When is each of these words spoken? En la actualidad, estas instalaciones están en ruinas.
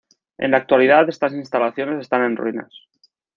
En 0.39 0.49
la 0.49 0.57
actualidad, 0.57 1.07
estas 1.09 1.31
instalaciones 1.31 1.99
están 2.01 2.23
en 2.23 2.35
ruinas. 2.35 2.87